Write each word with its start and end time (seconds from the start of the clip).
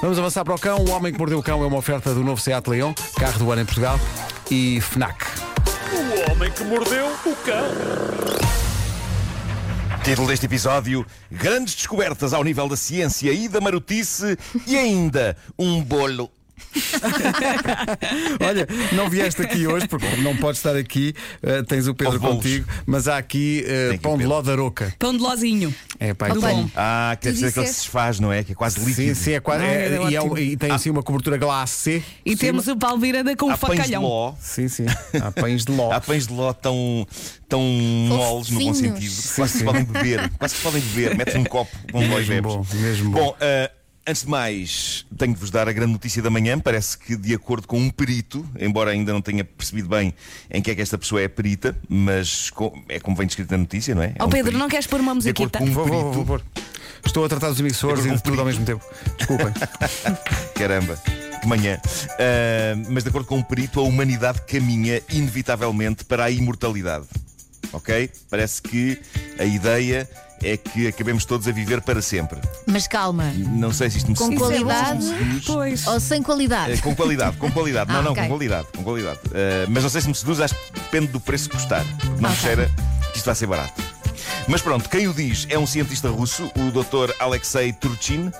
Vamos 0.00 0.18
avançar 0.18 0.44
para 0.44 0.54
o 0.54 0.58
cão. 0.58 0.78
O 0.78 0.90
Homem 0.90 1.12
que 1.12 1.18
Mordeu 1.18 1.38
o 1.38 1.42
Cão 1.42 1.62
é 1.62 1.66
uma 1.66 1.76
oferta 1.76 2.14
do 2.14 2.24
novo 2.24 2.40
Seat 2.40 2.66
Leon, 2.68 2.94
carro 3.18 3.38
do 3.38 3.52
ano 3.52 3.60
em 3.60 3.64
Portugal, 3.66 4.00
e 4.50 4.80
FNAC. 4.80 5.26
O 5.92 6.32
homem 6.32 6.50
que 6.50 6.64
mordeu 6.64 7.06
o 7.06 7.36
cão. 7.44 7.64
Título 10.02 10.26
deste 10.26 10.46
episódio: 10.46 11.06
Grandes 11.30 11.74
descobertas 11.74 12.32
ao 12.32 12.42
nível 12.42 12.66
da 12.66 12.76
ciência 12.76 13.30
e 13.30 13.46
da 13.46 13.60
marotice 13.60 14.38
e 14.66 14.74
ainda 14.74 15.36
um 15.58 15.82
bolo. 15.82 16.30
Olha, 18.40 18.66
não 18.92 19.08
vieste 19.08 19.42
aqui 19.42 19.66
hoje, 19.66 19.86
porque 19.88 20.06
não 20.16 20.36
podes 20.36 20.58
estar 20.60 20.76
aqui, 20.76 21.14
eh, 21.42 21.62
tens 21.62 21.86
o 21.86 21.94
Pedro 21.94 22.18
contigo, 22.20 22.66
mas 22.86 23.08
há 23.08 23.18
aqui 23.18 23.64
eh, 23.66 23.92
o 23.94 23.98
pão 24.00 24.16
de 24.18 24.24
ló 24.26 24.40
da 24.42 24.54
roca. 24.54 24.94
Pão 24.98 25.12
de 25.16 25.18
lozinho. 25.22 25.74
É, 25.98 26.14
pá, 26.14 26.28
Do 26.28 26.38
então- 26.38 26.62
bom. 26.64 26.70
Ah, 26.74 27.16
quer 27.20 27.30
Tu 27.30 27.34
dizer 27.34 27.52
que 27.52 27.58
ele 27.58 27.66
se 27.66 27.72
disseste- 27.72 27.82
desfaz, 27.86 28.20
não 28.20 28.32
é? 28.32 28.42
Que 28.44 28.52
é 28.52 28.54
quase 28.54 28.78
líquido. 28.80 28.94
Sim, 28.96 29.14
sim, 29.14 29.32
é 29.32 29.40
quase. 29.40 29.64
Ah, 29.64 29.66
é- 29.66 29.84
era 29.94 30.10
e, 30.10 30.14
é 30.14 30.22
um- 30.22 30.26
ótimo. 30.32 30.38
e 30.38 30.56
tem 30.56 30.70
assim 30.70 30.90
uma 30.90 31.02
cobertura 31.02 31.36
glacê. 31.36 32.02
E 32.24 32.36
temos 32.36 32.66
o 32.68 32.76
Paulo 32.76 32.98
Miranda 32.98 33.36
com 33.36 33.46
um 33.46 33.50
Há 33.50 33.56
pães 33.58 33.72
de 33.72 33.76
facalhão. 33.78 34.02
ló. 34.02 34.34
Sim, 34.40 34.68
sim. 34.68 34.86
Há 35.20 35.30
pães 35.32 35.64
de 35.64 35.72
ló. 35.72 35.92
Há 35.92 36.00
pães 36.00 36.26
de 36.26 36.32
ló 36.32 36.52
tão, 36.52 37.06
tão 37.48 37.60
moles 37.60 38.50
no 38.50 38.58
bom 38.60 38.72
Fofinhos. 38.74 38.78
sentido. 38.78 39.34
Quase 39.34 39.52
que 39.52 39.58
se 39.58 39.64
podem 39.64 39.84
beber. 39.84 40.30
Quase 40.38 40.54
que 40.54 40.58
se 40.60 40.64
podem 40.66 40.80
beber. 40.82 41.16
Metes 41.16 41.34
um 41.34 41.44
copo 41.44 41.70
com 41.92 41.98
ló 41.98 42.04
e 42.20 42.26
Mesmo 42.26 42.28
bebes. 42.28 42.52
bom, 42.54 42.66
mesmo 42.74 43.10
bom. 43.10 43.18
Bom, 43.20 43.36
ah, 43.40 43.70
antes 44.10 44.22
de 44.22 44.28
mais, 44.28 45.06
tenho 45.16 45.32
de 45.34 45.40
vos 45.40 45.50
dar 45.50 45.68
a 45.68 45.72
grande 45.72 45.92
notícia 45.92 46.20
da 46.22 46.28
manhã. 46.30 46.58
Parece 46.58 46.98
que, 46.98 47.16
de 47.16 47.34
acordo 47.34 47.66
com 47.66 47.78
um 47.78 47.88
perito, 47.90 48.44
embora 48.58 48.90
ainda 48.90 49.12
não 49.12 49.22
tenha 49.22 49.44
percebido 49.44 49.88
bem 49.88 50.12
em 50.50 50.60
que 50.60 50.70
é 50.70 50.74
que 50.74 50.82
esta 50.82 50.98
pessoa 50.98 51.20
é 51.22 51.28
perita, 51.28 51.76
mas 51.88 52.50
é 52.88 52.98
como 53.00 53.16
vem 53.16 53.26
descrito 53.26 53.50
na 53.52 53.58
notícia, 53.58 53.94
não 53.94 54.02
é? 54.02 54.08
É 54.08 54.22
Ó 54.22 54.26
um 54.26 54.28
Pedro, 54.28 54.44
perito. 54.46 54.58
não 54.58 54.68
queres 54.68 54.86
pôr 54.86 55.00
uma 55.00 55.14
De 55.18 55.30
acordo 55.30 55.58
musiquita? 55.58 55.58
com 55.58 55.64
um 55.64 55.72
Vou, 55.72 55.86
vou, 55.86 55.98
perito. 56.02 56.12
vou 56.12 56.26
pôr. 56.26 56.42
Estou 57.06 57.24
a 57.24 57.28
tratar 57.28 57.48
dos 57.48 57.60
emissores 57.60 58.02
De 58.02 58.08
e 58.08 58.12
de 58.12 58.16
com 58.18 58.22
tudo 58.24 58.36
um 58.36 58.40
ao 58.40 58.46
mesmo 58.46 58.64
tempo. 58.64 58.84
Desculpem. 59.16 59.46
Caramba, 60.54 60.96
que 61.40 61.46
manhã. 61.46 61.80
Ah, 62.18 62.76
mas 62.90 63.04
de 63.04 63.08
acordo 63.08 63.26
com 63.26 63.36
um 63.38 63.42
perito, 63.42 63.80
a 63.80 63.82
humanidade 63.82 64.42
caminha 64.42 65.00
inevitavelmente 65.10 66.04
para 66.04 66.24
a 66.24 66.30
imortalidade. 66.30 67.06
Ok? 67.72 68.10
Parece 68.28 68.60
que 68.60 68.98
a 69.38 69.44
ideia 69.44 70.08
é 70.42 70.56
que 70.56 70.86
acabemos 70.86 71.24
todos 71.24 71.46
a 71.48 71.52
viver 71.52 71.80
para 71.82 72.00
sempre. 72.02 72.40
Mas 72.66 72.86
calma, 72.88 73.32
Não 73.36 73.72
sei 73.72 73.90
se 73.90 73.98
isto 73.98 74.10
me 74.10 74.16
com 74.16 74.34
qualidade 74.36 75.04
Pois. 75.46 75.86
ou 75.86 76.00
sem 76.00 76.22
qualidade? 76.22 76.72
Eh, 76.72 76.76
com 76.78 76.94
qualidade, 76.94 77.36
com 77.36 77.50
qualidade. 77.50 77.90
não, 77.92 77.98
Ah, 77.98 78.02
não, 78.02 78.12
ok. 78.12 78.22
com 78.22 78.28
qualidade, 78.28 78.66
com 78.76 78.82
qualidade. 78.84 79.18
Eh, 79.32 79.66
mas 79.68 79.82
não 79.82 79.90
sei 79.90 80.00
se 80.00 80.08
me 80.08 80.14
seduz, 80.14 80.40
acho 80.40 80.54
que 80.54 80.80
depende 80.80 81.08
do 81.08 81.20
preço 81.20 81.48
que 81.48 81.56
custar. 81.56 81.84
Não 82.20 82.28
me 82.30 82.36
Ok. 82.36 82.36
cheira 82.36 82.70
que 83.12 83.16
isto 83.18 83.26
vai 83.26 83.34
ser 83.34 83.46
barato. 83.46 83.82
Mas 84.48 84.62
pronto, 84.62 84.88
quem 84.88 85.06
o 85.06 85.12
diz 85.14 85.46
é 85.50 85.58
um 85.58 85.66
cientista 85.66 86.08
russo, 86.08 86.50
o 86.56 86.70
Dr. 86.70 87.12
Alexei 87.20 87.72
Turchin. 87.72 88.30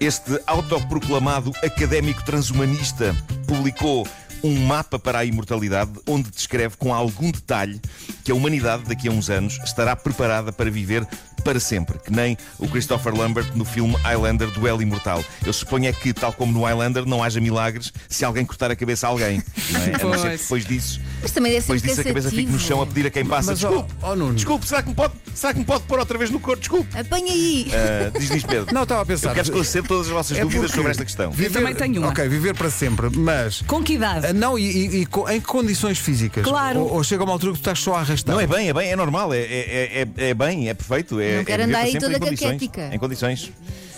Este 0.00 0.40
autoproclamado 0.46 1.52
académico 1.62 2.22
transhumanista 2.24 3.14
publicou 3.46 4.06
um 4.42 4.54
mapa 4.66 4.98
para 5.00 5.18
a 5.18 5.24
imortalidade 5.24 5.90
onde 6.06 6.30
descreve 6.30 6.76
com 6.76 6.94
algum 6.94 7.30
detalhe 7.32 7.80
que 8.24 8.30
a 8.30 8.34
humanidade 8.34 8.84
daqui 8.84 9.08
a 9.08 9.10
uns 9.10 9.28
anos 9.28 9.58
estará 9.64 9.96
preparada 9.96 10.52
para 10.52 10.70
viver 10.70 11.04
para 11.48 11.58
sempre, 11.60 11.98
que 11.98 12.12
nem 12.12 12.36
o 12.58 12.68
Christopher 12.68 13.14
Lambert 13.16 13.52
no 13.54 13.64
filme 13.64 13.94
Highlander 14.04 14.50
Duelo 14.50 14.82
Imortal. 14.82 15.24
Eu 15.46 15.50
suponho 15.50 15.86
é 15.88 15.92
que, 15.94 16.12
tal 16.12 16.30
como 16.30 16.52
no 16.52 16.62
Highlander, 16.66 17.06
não 17.06 17.24
haja 17.24 17.40
milagres 17.40 17.90
se 18.06 18.22
alguém 18.22 18.44
cortar 18.44 18.70
a 18.70 18.76
cabeça 18.76 19.06
a 19.06 19.10
alguém. 19.10 19.42
Não 19.70 19.80
é? 19.80 19.84
A 19.94 19.98
não 20.04 20.12
ser 20.12 20.18
que 20.18 20.22
Pois. 20.28 20.40
depois 20.42 20.66
disso, 20.66 21.00
Mas 21.22 21.30
também 21.30 21.52
deve 21.52 21.62
ser 21.64 21.72
depois 21.72 21.82
disso 21.82 22.00
a 22.02 22.04
cabeça 22.04 22.28
fique 22.30 22.52
no 22.52 22.58
chão 22.58 22.82
a 22.82 22.86
pedir 22.86 23.06
a 23.06 23.10
quem 23.10 23.24
passa. 23.24 23.52
Mas, 23.52 23.60
desculpe, 23.60 23.90
ó, 24.02 24.14
Nuno. 24.14 24.34
desculpe, 24.34 24.68
será 24.68 24.82
que, 24.82 24.90
me 24.90 24.94
pode, 24.94 25.14
será 25.34 25.54
que 25.54 25.58
me 25.60 25.64
pode 25.64 25.84
pôr 25.84 25.98
outra 25.98 26.18
vez 26.18 26.30
no 26.30 26.38
corpo? 26.38 26.60
Desculpe. 26.60 26.98
Apanha 26.98 27.32
aí! 27.32 27.70
Ah, 27.72 28.18
diz, 28.18 28.28
diz 28.28 28.42
Pedro. 28.44 28.74
Não, 28.74 28.82
estava 28.82 29.00
a 29.00 29.06
pensar. 29.06 29.30
Eu 29.30 29.34
quero 29.36 29.46
esclarecer 29.46 29.82
todas 29.84 30.06
as 30.08 30.12
vossas 30.12 30.36
É 30.36 30.42
dúvidas 30.42 30.66
porque 30.66 30.76
sobre 30.76 30.90
esta 30.90 31.04
questão. 31.06 31.30
Viver, 31.30 31.50
também 31.58 31.74
tenho 31.74 32.02
uma. 32.02 32.10
Ok, 32.10 32.28
viver 32.28 32.54
para 32.54 32.68
sempre, 32.68 33.08
mas. 33.16 33.62
Com 33.62 33.82
que 33.82 33.94
idade? 33.94 34.26
Ah, 34.26 34.32
Não, 34.34 34.58
e, 34.58 34.64
e- 34.66 35.00
e 35.00 35.06
co- 35.06 35.26
em 35.30 35.40
que 35.40 35.46
condições 35.46 35.96
físicas? 35.98 36.44
Claro. 36.44 36.80
Ou, 36.80 36.96
ou 36.96 37.02
chega 37.04 37.24
uma 37.24 37.32
altura 37.32 37.52
que 37.52 37.58
tu 37.58 37.62
estás 37.62 37.78
só 37.78 37.94
a 37.94 38.00
arrastar? 38.00 38.34
Não, 38.34 38.40
é 38.42 38.46
bem, 38.46 38.68
é 38.68 38.74
bem, 38.74 38.90
é 38.90 38.96
normal, 38.96 39.32
é, 39.32 39.38
é, 39.38 40.06
é, 40.18 40.28
é 40.28 40.34
bem, 40.34 40.68
é 40.68 40.74
perfeito. 40.74 41.18
É, 41.20 41.37
Não 41.38 41.42
é 41.42 41.44
quero 41.44 41.64
viver 41.64 41.76
andar 41.76 41.84
aí 41.84 41.98
toda 41.98 42.16
em 42.16 42.20
condições. 42.20 42.52
caquética. 42.52 42.94
Em 42.94 42.98
condições. 42.98 43.52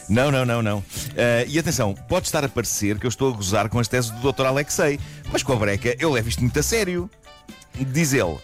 Não, 0.09 0.31
não, 0.31 0.45
não, 0.45 0.61
não. 0.61 0.85
Ah, 1.17 1.45
e 1.47 1.59
atenção, 1.59 1.95
pode 1.95 2.27
estar 2.27 2.45
a 2.45 2.49
parecer 2.49 2.99
que 2.99 3.07
eu 3.07 3.09
estou 3.09 3.33
a 3.33 3.37
gozar 3.37 3.69
com 3.69 3.79
as 3.79 3.87
teses 3.87 4.11
do 4.11 4.33
Dr. 4.33 4.47
Alexei, 4.47 4.99
mas 5.33 5.43
com 5.43 5.53
a 5.53 5.57
breca 5.57 5.95
eu 5.99 6.11
levo 6.11 6.29
isto 6.29 6.41
muito 6.41 6.59
a 6.59 6.63
sério. 6.63 7.09
Diz 7.79 8.13
ele 8.13 8.37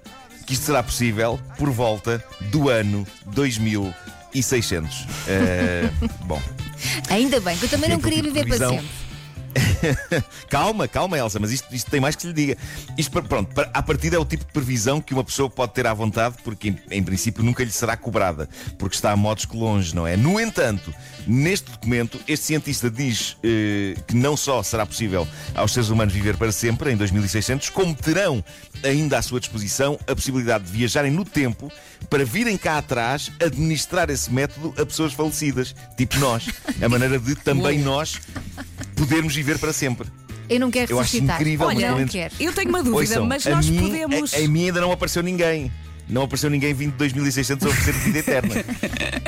que 0.46 0.52
isto 0.52 0.64
será 0.64 0.82
possível 0.82 1.40
por 1.58 1.68
volta 1.70 2.24
do 2.52 2.68
ano 2.68 3.04
2600. 3.26 5.06
Ah, 5.28 6.08
bom. 6.24 6.40
Ainda 7.10 7.40
bem, 7.40 7.56
que 7.58 7.64
eu 7.64 7.68
também 7.68 7.90
não 7.90 7.98
queria 7.98 8.22
viver 8.22 8.46
para 8.46 8.68
sempre. 8.68 8.86
calma, 10.48 10.88
calma, 10.88 11.18
Elsa, 11.18 11.38
mas 11.38 11.52
isto, 11.52 11.74
isto 11.74 11.90
tem 11.90 12.00
mais 12.00 12.16
que 12.16 12.26
lhe 12.26 12.32
diga. 12.32 12.56
Isto, 12.96 13.22
pronto, 13.22 13.48
à 13.72 13.82
partida 13.82 14.16
é 14.16 14.18
o 14.18 14.24
tipo 14.24 14.44
de 14.44 14.52
previsão 14.52 15.00
que 15.00 15.14
uma 15.14 15.24
pessoa 15.24 15.48
pode 15.48 15.72
ter 15.72 15.86
à 15.86 15.94
vontade, 15.94 16.36
porque 16.42 16.68
em, 16.68 16.78
em 16.90 17.02
princípio 17.02 17.42
nunca 17.42 17.64
lhe 17.64 17.70
será 17.70 17.96
cobrada, 17.96 18.48
porque 18.78 18.94
está 18.94 19.12
a 19.12 19.16
modos 19.16 19.44
que 19.44 19.56
longe, 19.56 19.94
não 19.94 20.06
é? 20.06 20.16
No 20.16 20.40
entanto, 20.40 20.92
neste 21.26 21.70
documento, 21.70 22.20
este 22.26 22.46
cientista 22.46 22.90
diz 22.90 23.36
eh, 23.42 23.94
que 24.06 24.14
não 24.14 24.36
só 24.36 24.62
será 24.62 24.86
possível 24.86 25.26
aos 25.54 25.72
seres 25.72 25.88
humanos 25.88 26.12
viver 26.12 26.36
para 26.36 26.52
sempre, 26.52 26.92
em 26.92 26.96
2600, 26.96 27.70
como 27.70 27.94
terão 27.94 28.44
ainda 28.82 29.18
à 29.18 29.22
sua 29.22 29.40
disposição 29.40 29.98
a 30.06 30.14
possibilidade 30.14 30.64
de 30.64 30.72
viajarem 30.72 31.10
no 31.10 31.24
tempo 31.24 31.70
para 32.08 32.24
virem 32.24 32.56
cá 32.56 32.78
atrás 32.78 33.32
administrar 33.42 34.10
esse 34.10 34.30
método 34.32 34.74
a 34.80 34.86
pessoas 34.86 35.12
falecidas, 35.12 35.74
tipo 35.96 36.18
nós, 36.18 36.48
a 36.80 36.88
maneira 36.88 37.18
de 37.18 37.34
também 37.34 37.78
nós 37.78 38.20
podermos 38.96 39.34
viver 39.34 39.58
para 39.58 39.72
sempre. 39.72 40.08
Eu 40.48 40.60
não 40.60 40.70
quero 40.70 40.92
Eu 40.92 41.00
acho 41.00 41.12
ressuscitar. 41.12 41.40
incrível, 41.40 41.66
Olha, 41.66 41.80
mas 41.80 41.90
não 41.90 41.96
menos- 41.98 42.12
quero. 42.12 42.34
Eu 42.40 42.52
tenho 42.52 42.68
uma 42.68 42.82
dúvida, 42.82 43.14
Ouçam, 43.14 43.26
mas 43.26 43.46
a 43.46 43.50
nós 43.50 43.68
mim, 43.68 43.78
podemos. 43.80 44.34
A, 44.34 44.38
a 44.38 44.48
mim 44.48 44.64
ainda 44.66 44.80
não 44.80 44.92
apareceu 44.92 45.22
ninguém. 45.22 45.70
Não 46.08 46.22
apareceu 46.22 46.48
ninguém 46.48 46.72
vindo 46.72 46.92
de 46.92 46.98
2600 46.98 47.66
a 47.66 47.70
oferecer 47.70 47.92
vida 48.04 48.18
eterna. 48.18 48.54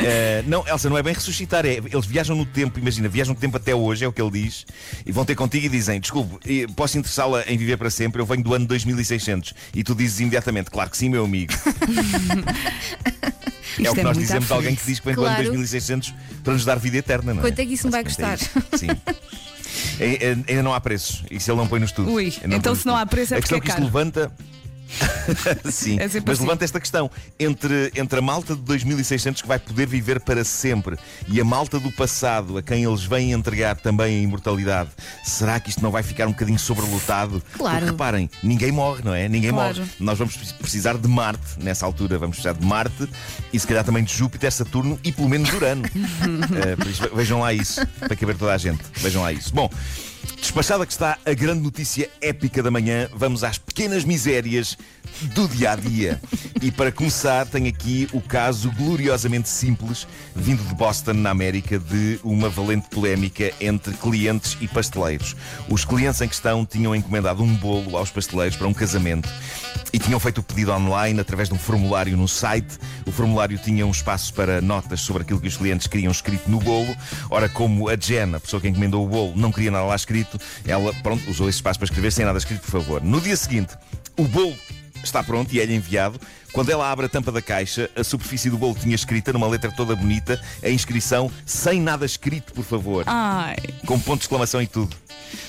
Eh, 0.00 0.44
não, 0.46 0.64
Elsa, 0.68 0.88
não 0.88 0.96
é 0.96 1.02
bem 1.02 1.12
ressuscitar. 1.12 1.66
É, 1.66 1.78
eles 1.78 2.06
viajam 2.06 2.36
no 2.36 2.46
tempo, 2.46 2.78
imagina, 2.78 3.08
viajam 3.08 3.34
no 3.34 3.40
tempo 3.40 3.56
até 3.56 3.74
hoje, 3.74 4.04
é 4.04 4.08
o 4.08 4.12
que 4.12 4.22
ele 4.22 4.30
diz, 4.30 4.64
e 5.04 5.10
vão 5.10 5.24
ter 5.24 5.34
contigo 5.34 5.66
e 5.66 5.68
dizem: 5.68 5.98
Desculpe, 5.98 6.36
eh, 6.48 6.66
posso 6.76 6.96
interessá-la 6.96 7.42
em 7.48 7.58
viver 7.58 7.76
para 7.76 7.90
sempre? 7.90 8.22
Eu 8.22 8.26
venho 8.26 8.44
do 8.44 8.54
ano 8.54 8.64
2600. 8.64 9.54
E 9.74 9.82
tu 9.82 9.96
dizes 9.96 10.20
imediatamente: 10.20 10.70
Claro 10.70 10.88
que 10.88 10.96
sim, 10.96 11.08
meu 11.08 11.24
amigo. 11.24 11.52
é 13.82 13.90
o 13.90 13.94
que 13.94 14.00
é 14.00 14.04
nós 14.04 14.16
muito 14.16 14.26
dizemos 14.26 14.46
de 14.46 14.52
à 14.52 14.56
alguém 14.56 14.76
que 14.76 14.82
frente. 14.82 14.90
diz 14.92 15.00
que 15.00 15.06
vem 15.06 15.14
do 15.16 15.24
ano 15.24 15.34
Claro. 15.34 15.50
2600 15.50 16.14
para 16.44 16.52
nos 16.52 16.64
dar 16.64 16.78
vida 16.78 16.98
eterna, 16.98 17.34
não 17.34 17.40
é? 17.40 17.44
Quanto 17.46 17.58
é 17.58 17.66
que 17.66 17.74
isso 17.74 17.86
me 17.86 17.90
vai 17.90 18.04
Basicamente 18.04 18.48
é. 18.72 18.76
Sim. 18.78 18.86
É- 20.00 20.26
é- 20.30 20.36
Ainda 20.48 20.62
não 20.62 20.74
há 20.74 20.80
preços. 20.80 21.22
Isso 21.30 21.50
ele 21.50 21.58
não 21.58 21.66
põe 21.66 21.78
no 21.80 21.86
estudo. 21.86 22.10
Ui, 22.12 22.32
então 22.50 22.74
se 22.74 22.86
não 22.86 22.96
há 22.96 23.04
preço 23.06 23.34
é 23.34 23.38
A 23.38 23.40
questão 23.40 23.58
porque 23.58 23.70
é 23.70 23.74
que 23.74 23.80
isto 23.80 23.90
caro. 23.92 23.96
levanta. 23.98 24.32
Sim, 25.70 25.98
É 25.98 26.04
mas 26.04 26.16
assim. 26.16 26.42
levanta 26.42 26.64
esta 26.64 26.80
questão 26.80 27.10
entre, 27.38 27.92
entre 27.94 28.18
a 28.18 28.22
malta 28.22 28.54
de 28.54 28.62
2600 28.62 29.42
que 29.42 29.48
vai 29.48 29.58
poder 29.58 29.86
viver 29.86 30.20
para 30.20 30.44
sempre 30.44 30.96
e 31.28 31.40
a 31.40 31.44
malta 31.44 31.78
do 31.78 31.90
passado 31.92 32.56
a 32.58 32.62
quem 32.62 32.84
eles 32.84 33.04
vêm 33.04 33.32
entregar 33.32 33.76
também 33.76 34.18
a 34.18 34.22
imortalidade. 34.22 34.90
Será 35.24 35.60
que 35.60 35.70
isto 35.70 35.82
não 35.82 35.90
vai 35.90 36.02
ficar 36.02 36.26
um 36.26 36.32
bocadinho 36.32 36.58
sobrelotado? 36.58 37.42
Claro. 37.56 37.76
Porque 37.78 37.90
reparem, 37.90 38.30
ninguém 38.42 38.72
morre, 38.72 39.02
não 39.04 39.14
é? 39.14 39.28
Ninguém 39.28 39.50
Claro. 39.50 39.78
morre. 39.78 39.90
Nós 40.00 40.18
vamos 40.18 40.34
precisar 40.52 40.96
de 40.96 41.08
Marte 41.08 41.58
nessa 41.58 41.84
altura. 41.86 42.18
Vamos 42.18 42.36
precisar 42.36 42.58
de 42.58 42.64
Marte 42.66 43.08
e 43.52 43.58
se 43.58 43.66
calhar 43.66 43.84
também 43.84 44.02
de 44.04 44.12
Júpiter, 44.14 44.50
Saturno 44.52 44.98
e 45.04 45.12
pelo 45.12 45.28
menos 45.28 45.52
Urano. 45.52 45.82
Isso, 46.88 47.08
vejam 47.14 47.40
lá 47.40 47.52
isso, 47.52 47.80
para 47.98 48.16
caber 48.16 48.36
toda 48.36 48.52
a 48.54 48.58
gente. 48.58 48.82
Vejam 48.96 49.22
lá 49.22 49.32
isso. 49.32 49.52
Bom, 49.54 49.70
despachada 50.36 50.86
que 50.86 50.92
está 50.92 51.18
a 51.24 51.34
grande 51.34 51.62
notícia 51.62 52.08
épica 52.20 52.62
da 52.62 52.70
manhã, 52.70 53.08
vamos 53.14 53.44
às 53.44 53.58
pequenas 53.58 54.04
misérias 54.04 54.76
do 55.34 55.48
dia 55.48 55.72
a 55.72 55.76
dia. 55.76 56.20
E 56.60 56.72
para 56.72 56.90
começar, 56.90 57.46
tenho 57.46 57.68
aqui 57.68 58.08
o 58.12 58.20
caso 58.20 58.72
gloriosamente 58.72 59.48
simples, 59.48 60.08
vindo 60.34 60.60
de 60.64 60.74
Boston, 60.74 61.12
na 61.12 61.30
América, 61.30 61.78
de 61.78 62.18
uma 62.24 62.48
valente 62.48 62.88
polémica 62.88 63.52
entre 63.60 63.94
clientes 63.94 64.56
e 64.60 64.66
pasteleiros. 64.66 65.36
Os 65.68 65.84
clientes 65.84 66.20
em 66.20 66.26
questão 66.26 66.66
tinham 66.66 66.96
encomendado 66.96 67.44
um 67.44 67.54
bolo 67.54 67.96
aos 67.96 68.10
pasteleiros 68.10 68.56
para 68.56 68.66
um 68.66 68.74
casamento 68.74 69.28
e 69.92 69.98
tinham 69.98 70.20
feito 70.20 70.38
o 70.38 70.42
pedido 70.42 70.72
online 70.72 71.20
através 71.20 71.48
de 71.48 71.54
um 71.54 71.58
formulário 71.58 72.16
no 72.16 72.28
site. 72.28 72.78
O 73.06 73.12
formulário 73.12 73.58
tinha 73.58 73.86
um 73.86 73.90
espaço 73.90 74.32
para 74.34 74.60
notas 74.60 75.00
sobre 75.00 75.22
aquilo 75.22 75.40
que 75.40 75.48
os 75.48 75.56
clientes 75.56 75.86
queriam 75.86 76.10
escrito 76.12 76.50
no 76.50 76.58
bolo. 76.58 76.94
Ora, 77.30 77.48
como 77.48 77.88
a 77.88 77.96
Jen, 77.96 78.34
a 78.34 78.40
pessoa 78.40 78.60
que 78.60 78.68
encomendou 78.68 79.04
o 79.04 79.08
bolo, 79.08 79.32
não 79.36 79.50
queria 79.50 79.70
nada 79.70 79.84
lá 79.84 79.96
escrito, 79.96 80.38
ela, 80.66 80.92
pronto, 81.02 81.28
usou 81.30 81.48
esse 81.48 81.58
espaço 81.58 81.78
para 81.78 81.86
escrever 81.86 82.12
sem 82.12 82.24
nada 82.24 82.38
escrito, 82.38 82.60
por 82.60 82.70
favor. 82.70 83.02
No 83.02 83.20
dia 83.20 83.36
seguinte, 83.36 83.74
o 84.16 84.24
bolo 84.24 84.54
está 85.02 85.22
pronto 85.22 85.52
e 85.52 85.60
é-lhe 85.60 85.74
enviado. 85.74 86.20
Quando 86.52 86.70
ela 86.70 86.90
abre 86.90 87.06
a 87.06 87.08
tampa 87.08 87.30
da 87.30 87.42
caixa, 87.42 87.90
a 87.94 88.02
superfície 88.02 88.50
do 88.50 88.58
bolo 88.58 88.74
tinha 88.74 88.94
escrita, 88.94 89.32
numa 89.32 89.46
letra 89.46 89.70
toda 89.70 89.94
bonita, 89.94 90.40
a 90.62 90.68
inscrição 90.68 91.30
sem 91.44 91.80
nada 91.80 92.06
escrito, 92.06 92.52
por 92.52 92.64
favor. 92.64 93.04
Ai, 93.06 93.56
Com 93.86 93.98
ponto 94.00 94.18
de 94.18 94.24
exclamação 94.24 94.60
e 94.60 94.66
tudo. 94.66 94.96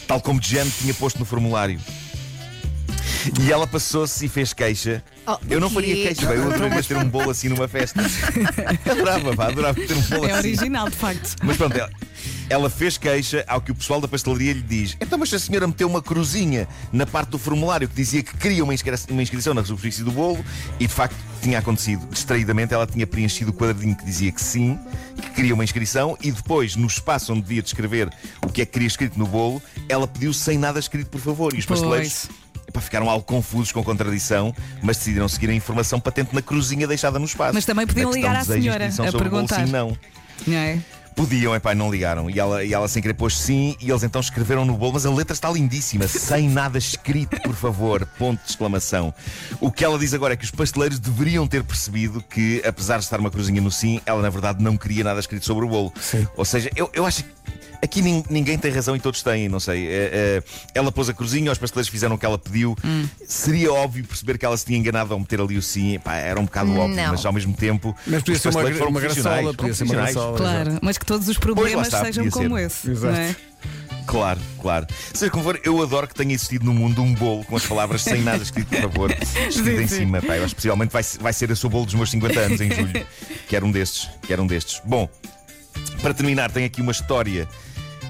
Tal 0.08 0.20
como 0.22 0.42
Jen 0.42 0.70
tinha 0.70 0.94
posto 0.94 1.20
no 1.20 1.26
formulário. 1.26 1.80
E 3.46 3.52
ela 3.52 3.68
passou-se 3.68 4.26
e 4.26 4.30
fez 4.30 4.54
queixa. 4.54 5.04
Oh, 5.28 5.38
eu 5.50 5.60
não 5.60 5.70
faria 5.70 5.94
queixa, 5.96 6.26
bem, 6.26 6.38
eu 6.38 6.52
adoraria 6.52 6.84
ter 6.84 6.98
um 6.98 7.06
bolo 7.08 7.30
assim 7.30 7.50
numa 7.50 7.68
festa. 7.68 8.02
adorava, 8.90 9.36
pá, 9.36 9.48
adorava 9.48 9.80
ter 9.80 9.94
um 9.94 10.02
bolo 10.02 10.26
é 10.28 10.32
assim. 10.32 10.48
original, 10.50 10.90
de 10.90 10.96
facto. 10.96 11.36
Mas 11.44 11.58
pronto, 11.58 11.76
ela, 11.78 11.90
Ela 12.50 12.70
fez 12.70 12.98
queixa 12.98 13.44
ao 13.48 13.62
que 13.62 13.72
o 13.72 13.76
pessoal 13.76 14.02
da 14.02 14.08
pastelaria 14.08 14.54
lhe 14.54 14.62
diz: 14.62 14.96
Então, 15.00 15.20
mas 15.20 15.34
a 15.34 15.40
senhora 15.40 15.68
meteu 15.68 15.88
uma 15.88 16.02
cruzinha 16.02 16.68
na 16.92 17.06
parte 17.06 17.30
do 17.30 17.38
formulário 17.38 17.88
que 17.88 17.96
dizia 17.96 18.24
que 18.24 18.36
queria 18.38 18.64
uma, 18.64 18.74
inscri- 18.74 18.96
uma 19.10 19.22
inscrição 19.22 19.54
na 19.54 19.64
superfície 19.64 20.04
do 20.04 20.12
bolo 20.12 20.44
e 20.80 20.88
de 20.88 20.94
facto 20.94 21.16
tinha 21.42 21.60
acontecido. 21.60 22.06
Distraidamente, 22.12 22.74
ela 22.74 22.88
tinha 22.88 23.06
preenchido 23.06 23.52
o 23.52 23.54
quadradinho 23.54 23.96
que 23.96 24.04
dizia 24.06 24.32
que 24.32 24.42
sim, 24.42 24.80
que 25.22 25.30
queria 25.32 25.54
uma 25.54 25.64
inscrição 25.64 26.18
e 26.22 26.32
depois, 26.32 26.76
no 26.76 26.88
espaço 26.88 27.32
onde 27.34 27.42
devia 27.44 27.62
descrever 27.62 28.10
o 28.46 28.50
que 28.52 28.62
é 28.62 28.66
que 28.66 28.72
queria 28.74 28.88
escrito 28.88 29.18
no 29.20 29.28
bolo, 29.28 29.62
ela 29.88 30.08
pediu 30.08 30.34
sem 30.34 30.58
nada 30.58 30.80
escrito, 30.80 31.10
por 31.10 31.22
favor. 31.22 31.54
E 31.54 31.60
os 31.60 31.66
Pois. 31.66 31.80
pasteleiros. 31.80 32.28
Epá, 32.70 32.80
ficaram 32.80 33.10
algo 33.10 33.24
confusos 33.26 33.72
com 33.72 33.80
a 33.82 33.84
contradição, 33.84 34.54
mas 34.82 34.98
decidiram 34.98 35.28
seguir 35.28 35.50
a 35.50 35.54
informação 35.54 36.00
patente 36.00 36.34
na 36.34 36.42
cruzinha 36.42 36.88
deixada 36.88 37.20
no 37.20 37.26
espaço. 37.26 37.54
Mas 37.54 37.66
também 37.66 37.86
podiam 37.86 38.10
Na 38.10 38.16
questão 38.16 38.56
ligar 38.56 38.82
à 38.82 38.92
senhora 38.92 39.10
a 39.10 39.12
perguntar. 39.12 39.66
sim, 39.66 39.72
não. 39.72 39.98
Não 40.48 40.56
é? 40.56 40.80
Podiam, 41.16 41.54
epá, 41.54 41.76
não 41.76 41.92
ligaram. 41.92 42.30
E 42.30 42.40
ela, 42.40 42.64
e 42.64 42.74
ela 42.74 42.88
sem 42.88 43.02
querer 43.02 43.14
pôs 43.14 43.38
sim, 43.38 43.76
e 43.82 43.90
eles 43.90 44.04
então 44.04 44.22
escreveram 44.22 44.64
no 44.64 44.78
bolo, 44.78 44.94
mas 44.94 45.06
a 45.06 45.12
letra 45.12 45.34
está 45.34 45.50
lindíssima, 45.52 46.08
sem 46.08 46.48
nada 46.48 46.78
escrito, 46.78 47.42
por 47.42 47.54
favor. 47.56 48.06
Ponto 48.18 48.42
de 48.42 48.50
exclamação. 48.50 49.14
O 49.60 49.70
que 49.70 49.84
ela 49.84 50.00
diz 50.00 50.14
agora 50.14 50.36
é 50.36 50.38
que 50.38 50.46
os 50.46 50.52
pasteleiros 50.52 50.98
deveriam 50.98 51.46
ter 51.46 51.62
percebido 51.64 52.22
que, 52.24 52.62
apesar 52.66 53.00
de 53.00 53.04
estar 53.04 53.20
uma 53.20 53.30
cruzinha 53.30 53.60
no 53.60 53.70
sim, 53.70 54.00
ela 54.06 54.22
na 54.22 54.30
verdade 54.30 54.64
não 54.64 54.78
queria 54.78 55.04
nada 55.04 55.20
escrito 55.20 55.46
sobre 55.46 55.66
o 55.66 55.68
bolo. 55.68 55.92
Sim. 56.00 56.26
Ou 56.38 56.46
seja, 56.46 56.70
eu, 56.76 56.90
eu 56.94 57.06
acho 57.06 57.24
que. 57.26 57.30
Aqui 57.82 58.02
nin- 58.02 58.24
ninguém 58.30 58.58
tem 58.58 58.72
razão 58.72 58.94
e 58.96 59.00
todos 59.00 59.24
têm, 59.24 59.48
não 59.48 59.60
sei. 59.60 59.88
É, 59.88 60.10
é, 60.14 60.44
ela 60.76 60.92
pôs 60.92 61.08
a 61.08 61.14
cruzinha, 61.14 61.50
os 61.52 61.58
pasteleiros 61.58 61.90
fizeram 61.90 62.16
o 62.16 62.18
que 62.18 62.26
ela 62.26 62.38
pediu. 62.38 62.76
Seria 63.26 63.72
óbvio 63.72 64.04
perceber 64.06 64.38
que 64.38 64.46
ela 64.46 64.58
se 64.58 64.66
tinha 64.66 64.78
enganado 64.78 65.14
ao 65.14 65.20
meter 65.20 65.40
ali 65.40 65.58
o 65.58 65.62
sim. 65.62 65.96
Epá, 65.96 66.16
era 66.16 66.38
um 66.40 66.44
bocado 66.46 66.72
óbvio, 66.76 66.96
Não. 66.96 67.12
mas 67.12 67.26
ao 67.26 67.32
mesmo 67.32 67.54
tempo. 67.54 67.96
Mas 68.06 68.20
podia 68.22 68.36
os 68.36 68.42
ser 68.42 68.50
uma, 68.50 68.72
foram 68.74 68.90
uma 68.92 69.00
graçola, 69.00 69.54
podia 69.54 69.74
ser 69.74 69.84
uma 69.86 69.94
graçola. 69.96 70.38
Claro, 70.38 70.80
mas 70.82 70.98
que 70.98 71.06
todos 71.06 71.28
os 71.30 71.38
problemas 71.38 71.88
está, 71.88 72.04
sejam 72.06 72.30
como 72.30 72.58
ser. 72.58 72.66
esse. 72.66 72.92
Exato. 72.92 73.14
Não 73.14 73.20
é? 73.22 73.36
Claro, 74.06 74.40
claro. 74.60 74.88
Seja 75.14 75.30
como 75.32 75.44
for, 75.44 75.60
eu 75.64 75.82
adoro 75.84 76.08
que 76.08 76.16
tenha 76.16 76.34
existido 76.34 76.66
no 76.66 76.74
mundo 76.74 77.02
um 77.02 77.14
bolo 77.14 77.46
com 77.46 77.56
as 77.56 77.66
palavras 77.66 78.02
sem 78.02 78.22
nada 78.24 78.42
escrito, 78.42 78.68
por 78.70 78.82
favor, 78.82 79.12
escrito 79.48 79.82
em 79.82 79.88
sim. 79.88 79.98
cima. 80.00 80.20
Pá, 80.22 80.36
eu 80.36 80.44
acho 80.44 80.50
que 80.50 80.56
possivelmente 80.56 80.92
vai, 80.92 81.04
vai 81.22 81.32
ser 81.32 81.50
esse 81.52 81.66
o 81.66 81.70
bolo 81.70 81.86
dos 81.86 81.94
meus 81.94 82.10
50 82.10 82.40
anos 82.40 82.60
em 82.60 82.72
julho. 82.72 83.06
Que 83.48 83.56
era 83.56 83.64
um 83.66 83.72
destes. 83.72 84.10
Que 84.24 84.34
era 84.34 84.42
um 84.42 84.48
destes. 84.48 84.82
Bom, 84.84 85.08
para 86.02 86.14
terminar, 86.14 86.52
tenho 86.52 86.66
aqui 86.66 86.82
uma 86.82 86.92
história. 86.92 87.48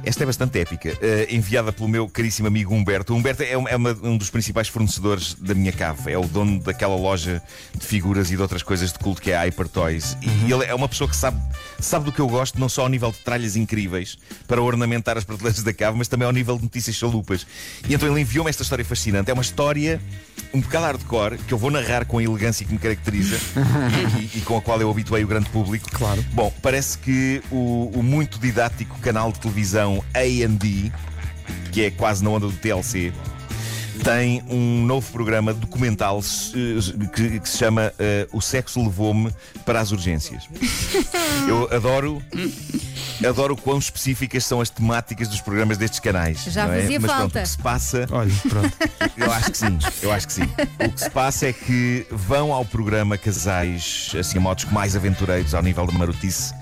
Esta 0.04 0.24
é 0.24 0.26
bastante 0.26 0.60
épica, 0.60 0.98
eh, 1.02 1.28
enviada 1.30 1.72
pelo 1.72 1.88
meu 1.88 2.08
caríssimo 2.08 2.48
amigo 2.48 2.74
Humberto. 2.74 3.14
O 3.14 3.18
Humberto 3.18 3.44
é, 3.44 3.58
um- 3.58 3.68
é 3.68 3.76
uma- 3.76 3.98
um 4.04 4.18
dos 4.18 4.30
principais 4.30 4.68
fornecedores 4.68 5.34
da 5.36 5.54
minha 5.54 5.72
cave. 5.72 6.12
É 6.12 6.18
o 6.18 6.26
dono 6.26 6.60
daquela 6.60 6.96
loja 6.96 7.42
de 7.78 7.86
figuras 7.86 8.32
e 8.32 8.36
de 8.36 8.42
outras 8.42 8.64
coisas 8.64 8.92
de 8.94 9.00
culto 9.00 9.22
que 9.22 9.32
é 9.32 9.38
a 9.38 9.42
Hyper 9.44 9.68
Toys. 9.68 10.18
E 10.48 10.52
ele 10.52 10.66
é 10.66 10.74
uma 10.74 10.88
pessoa 10.88 11.10
que 11.10 11.16
sabe, 11.16 11.40
sabe 11.80 12.06
do 12.06 12.12
que 12.12 12.20
eu 12.20 12.28
gosto, 12.28 12.60
não 12.60 12.70
só 12.70 12.84
ao 12.84 12.90
nível 12.90 13.12
de 13.12 13.18
tralhas 13.20 13.56
incríveis 13.56 14.18
para 14.48 14.62
ornamentar 14.62 15.18
as 15.18 15.24
prateleiras 15.24 15.62
da 15.64 15.74
cave, 15.74 15.98
mas 15.98 16.08
também 16.08 16.26
ao 16.26 16.32
nível 16.32 16.56
de 16.58 16.64
notícias 16.64 16.96
chalupas. 16.96 17.46
E 17.88 17.94
então 17.94 18.10
ele 18.10 18.22
enviou-me 18.22 18.50
esta 18.50 18.64
história 18.64 18.86
fascinante. 18.86 19.30
É 19.30 19.34
uma 19.34 19.44
história 19.44 20.02
um 20.54 20.62
bocado 20.62 20.86
hardcore 20.86 21.38
que 21.48 21.54
eu 21.54 21.58
vou 21.60 21.70
narrar 21.70 22.06
com 22.06 22.18
a 22.18 22.24
elegância 22.24 22.66
que 22.66 22.72
me 22.74 22.80
caracteriza 22.80 23.38
e, 24.34 24.40
e 24.40 24.42
com 24.42 24.58
a 24.58 24.62
qual 24.62 24.82
eu 24.82 24.90
habituei 24.90 25.24
o 25.24 25.28
grande 25.28 25.50
público. 25.50 25.88
Claro. 25.92 26.26
Bom, 26.34 26.52
parece 26.62 26.98
que 26.98 27.42
o, 27.52 27.92
o 27.94 28.02
muito 28.02 28.40
didático 28.40 28.98
canal 29.00 29.32
de 29.32 29.40
televisão 29.40 29.89
AD, 30.14 30.92
que 31.72 31.84
é 31.84 31.92
quase 31.92 32.24
na 32.24 32.30
onda 32.30 32.48
do 32.48 32.54
TLC, 32.54 33.12
tem 34.04 34.42
um 34.50 34.86
novo 34.86 35.12
programa 35.12 35.54
documental 35.54 36.22
eh, 36.54 37.08
que, 37.14 37.40
que 37.40 37.50
se 37.50 37.58
chama 37.58 37.94
eh, 38.00 38.28
O 38.32 38.42
Sexo 38.42 38.82
Levou-me 38.82 39.32
para 39.66 39.80
as 39.82 39.92
Urgências. 39.92 40.48
Eu 41.48 41.68
adoro. 41.72 42.22
Adoro 43.28 43.58
quão 43.58 43.78
específicas 43.78 44.46
são 44.46 44.62
as 44.62 44.70
temáticas 44.70 45.28
dos 45.28 45.42
programas 45.42 45.78
destes 45.78 46.00
canais. 46.00 46.46
Já 46.46 46.66
não 46.66 46.74
é? 46.74 46.82
fazia 46.82 47.00
Mas 47.00 47.12
pronto, 47.12 47.22
falta. 47.22 47.40
o 47.40 47.44
que 47.44 47.50
se 47.50 47.58
passa. 47.58 48.08
Olha, 48.12 48.32
pronto. 48.48 48.78
Eu 49.18 49.32
acho 49.32 49.52
que 49.52 49.58
sim, 49.58 49.78
eu 50.02 50.12
acho 50.14 50.28
que 50.28 50.34
sim. 50.34 50.44
O 50.86 50.90
que 50.92 51.00
se 51.00 51.10
passa 51.10 51.48
é 51.48 51.54
que 51.54 52.06
vão 52.10 52.54
ao 52.54 52.64
programa 52.64 53.18
casais, 53.18 54.14
assim, 54.18 54.38
a 54.38 54.42
modos 54.42 54.64
mais 54.66 54.96
aventureiros 54.96 55.54
ao 55.54 55.62
nível 55.62 55.86
da 55.86 55.92
marotice. 55.92 56.54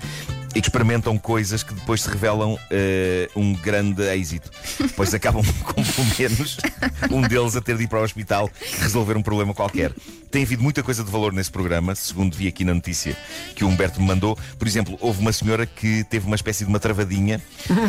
Experimentam 0.58 1.16
coisas 1.16 1.62
que 1.62 1.72
depois 1.72 2.02
se 2.02 2.10
revelam 2.10 2.58
eh, 2.70 3.28
um 3.34 3.54
grande 3.54 4.02
êxito. 4.02 4.50
Depois 4.80 5.14
acabam 5.14 5.42
com 5.64 5.82
pelo 5.82 6.06
menos 6.18 6.56
um 7.10 7.22
deles 7.22 7.56
a 7.56 7.60
ter 7.60 7.76
de 7.76 7.84
ir 7.84 7.86
para 7.86 8.00
o 8.00 8.02
hospital 8.02 8.50
resolver 8.80 9.16
um 9.16 9.22
problema 9.22 9.54
qualquer. 9.54 9.92
Tem 10.30 10.42
havido 10.42 10.62
muita 10.62 10.82
coisa 10.82 11.02
de 11.02 11.10
valor 11.10 11.32
nesse 11.32 11.50
programa, 11.50 11.94
segundo 11.94 12.36
vi 12.36 12.48
aqui 12.48 12.64
na 12.64 12.74
notícia 12.74 13.16
que 13.54 13.64
o 13.64 13.68
Humberto 13.68 14.00
me 14.00 14.06
mandou. 14.06 14.36
Por 14.58 14.68
exemplo, 14.68 14.98
houve 15.00 15.20
uma 15.20 15.32
senhora 15.32 15.64
que 15.64 16.04
teve 16.04 16.26
uma 16.26 16.36
espécie 16.36 16.64
de 16.64 16.70
uma 16.70 16.78
travadinha 16.78 17.40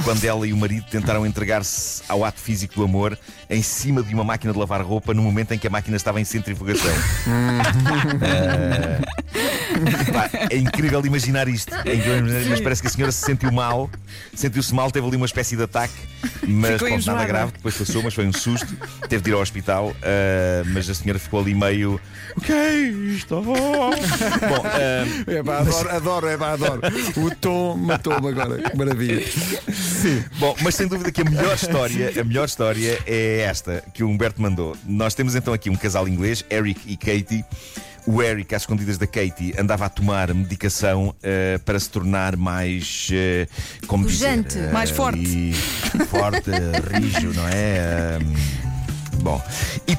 quando 0.06 0.24
ela 0.24 0.48
e 0.48 0.54
o 0.54 0.58
marido 0.58 0.86
tentaram 0.90 1.26
entregar-se 1.26 2.04
ao 2.08 2.24
ato 2.24 2.40
físico 2.40 2.76
do 2.76 2.84
amor 2.84 3.18
em 3.50 3.62
cima 3.62 4.02
de 4.04 4.14
uma 4.14 4.24
máquina 4.24 4.54
de 4.54 4.60
lavar 4.60 4.82
roupa 4.82 5.14
no 5.14 5.22
momento 5.22 5.54
em 5.54 5.58
que 5.58 5.68
a 5.68 5.70
máquina 5.70 5.98
estava 5.98 6.22
em 6.22 6.24
centrifugação. 6.24 6.94
Ah, 7.28 9.02
pá, 10.14 10.30
é 10.50 10.58
incrível 10.58 11.06
imaginar 11.06 11.48
isto. 11.48 11.74
É 11.74 11.96
incrível 11.96 12.18
imaginar, 12.20 12.50
mas 12.50 12.62
parece 12.62 12.82
que 12.82 12.88
a 12.88 12.92
senhora 12.92 13.12
se 13.12 13.26
sentiu 13.26 13.52
mal, 13.52 13.90
sentiu-se 14.34 14.74
mal, 14.74 14.92
teve 14.92 15.08
ali 15.08 15.18
uma 15.18 15.26
espécie 15.26 15.56
de 15.56 15.64
ataque, 15.64 15.94
mas 16.48 16.78
pronto, 16.78 17.06
nada 17.06 17.26
grave, 17.26 17.52
depois 17.54 17.76
passou, 17.76 18.04
mas 18.04 18.14
foi 18.14 18.26
um 18.28 18.34
susto. 18.34 18.68
Teve 19.08 19.24
de 19.24 19.30
ir 19.30 19.34
ao 19.34 19.42
hospital, 19.42 19.96
ah, 20.02 20.64
mas 20.68 20.90
a 20.90 20.94
senhora 20.94 21.20
ficou 21.20 21.40
ali 21.40 21.54
meio. 21.54 22.00
O 22.36 22.42
que 22.42 22.52
é 22.52 22.76
isto? 22.76 23.42
Bom, 23.42 23.56
ah, 24.66 25.06
É 25.28 25.44
pá, 25.44 25.60
adoro, 25.60 25.90
adoro, 25.90 26.28
é 26.28 26.38
pá, 26.38 26.54
adoro. 26.54 26.82
O 27.18 27.36
tom 27.36 27.76
matou-me 27.78 28.30
agora. 28.30 28.70
Que 28.70 28.78
maravilha. 28.78 29.26
Sim. 29.72 30.24
Bom, 30.38 30.56
mas 30.62 30.76
sem 30.76 30.88
dúvida 30.88 31.12
que 31.12 31.22
a 31.22 31.26
melhor 31.26 31.56
história, 31.56 32.14
a 32.20 32.24
melhor 32.24 32.46
história 32.46 33.00
é 33.06 33.42
esta 33.42 33.84
que 33.94 34.04
o 34.04 34.10
Humberto 34.10 34.42
mandou. 34.42 34.76
Nós 34.86 35.14
temos 35.14 35.36
então 35.36 35.54
aqui 35.54 35.70
um 35.70 35.76
casal 35.76 36.08
inglês, 36.08 36.44
Eric 36.50 36.82
e 36.86 36.98
Katie. 36.98 37.46
O 38.12 38.24
Eric, 38.24 38.56
às 38.56 38.64
escondidas 38.64 38.98
da 38.98 39.06
Katie, 39.06 39.54
andava 39.56 39.86
a 39.86 39.90
tomar 39.90 40.34
medicação 40.34 41.14
eh, 41.22 41.60
para 41.64 41.80
se 41.80 41.88
tornar 41.92 42.36
mais. 42.36 43.08
eh, 43.12 43.48
como 43.86 44.04
Pujante. 44.06 44.48
dizer, 44.56 44.70
eh, 44.70 44.72
Mais 44.72 44.90
forte. 44.90 45.54
forte, 46.08 46.50
rijo, 46.92 47.32
não 47.36 47.48
é? 47.48 48.18
Bom, 49.22 49.40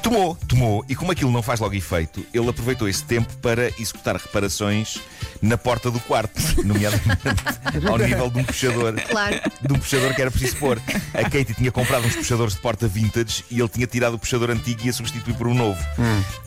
tomou, 0.01 0.35
tomou, 0.47 0.85
e 0.89 0.95
como 0.95 1.11
aquilo 1.11 1.31
não 1.31 1.41
faz 1.41 1.59
logo 1.59 1.73
efeito, 1.75 2.25
ele 2.33 2.49
aproveitou 2.49 2.87
esse 2.89 3.03
tempo 3.03 3.31
para 3.37 3.67
executar 3.79 4.15
reparações 4.15 4.99
na 5.41 5.57
porta 5.57 5.89
do 5.89 5.99
quarto, 6.01 6.39
nomeadamente 6.63 7.21
ao 7.87 7.97
nível 7.97 8.29
de 8.29 8.39
um 8.39 8.43
puxador 8.43 8.93
Claro. 9.09 9.41
de 9.61 9.73
um 9.73 9.79
puxador 9.79 10.13
que 10.13 10.21
era 10.21 10.29
preciso 10.31 10.57
pôr. 10.57 10.79
A 11.13 11.23
Katie 11.23 11.53
tinha 11.55 11.71
comprado 11.71 12.05
uns 12.05 12.15
puxadores 12.15 12.53
de 12.55 12.59
porta 12.59 12.87
vintage 12.87 13.43
e 13.49 13.59
ele 13.59 13.69
tinha 13.69 13.87
tirado 13.87 14.15
o 14.15 14.19
puxador 14.19 14.49
antigo 14.51 14.81
e 14.83 14.87
ia 14.87 14.93
substituir 14.93 15.33
por 15.35 15.47
um 15.47 15.53
novo. 15.53 15.79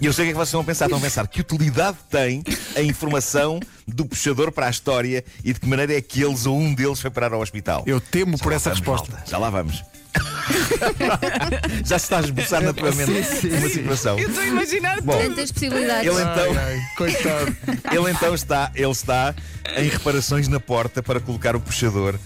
E 0.00 0.06
eu 0.06 0.12
sei 0.12 0.24
o 0.24 0.26
que 0.26 0.30
é 0.30 0.32
que 0.32 0.38
vocês 0.38 0.48
estão 0.48 0.60
a 0.60 0.64
pensar. 0.64 0.84
Estão 0.86 0.98
a 0.98 1.02
pensar 1.02 1.26
que 1.28 1.40
utilidade 1.40 1.96
tem 2.10 2.42
a 2.76 2.80
informação 2.82 3.58
do 3.86 4.04
puxador 4.06 4.50
para 4.52 4.66
a 4.66 4.70
história 4.70 5.24
e 5.44 5.52
de 5.52 5.60
que 5.60 5.66
maneira 5.66 5.94
é 5.96 6.00
que 6.00 6.22
eles 6.22 6.46
ou 6.46 6.58
um 6.58 6.74
deles 6.74 7.00
foi 7.00 7.10
parar 7.10 7.32
ao 7.32 7.40
hospital. 7.40 7.82
Eu 7.86 8.00
temo 8.00 8.38
por 8.38 8.44
Já 8.44 8.50
lá 8.50 8.56
essa 8.56 8.70
vamos, 8.70 8.78
resposta. 8.80 9.12
malta. 9.12 9.30
Já 9.30 9.38
lá 9.38 9.50
vamos. 9.50 9.82
Já 11.84 11.98
se 11.98 12.04
está 12.04 12.18
a 12.18 12.20
esboçar 12.20 12.62
na 12.62 12.72
tua 12.72 12.92
mente 12.92 13.10
uma 13.10 13.22
sim. 13.22 13.68
situação. 13.68 14.18
Eu 14.18 14.28
estou 14.28 14.42
a 14.42 14.46
imaginar 14.46 15.00
Bom, 15.00 15.18
Tantas 15.18 15.52
possibilidades. 15.52 16.10
ele 16.10 16.20
então. 16.20 16.56
Ai, 16.56 16.74
ai, 16.74 16.80
coitado. 16.96 17.56
Ele 17.94 18.10
então 18.10 18.34
está, 18.34 18.70
ele 18.74 18.90
está 18.90 19.34
em 19.76 19.88
reparações 19.88 20.48
na 20.48 20.58
porta 20.58 21.02
para 21.02 21.20
colocar 21.20 21.54
o 21.54 21.60
puxador 21.60 22.18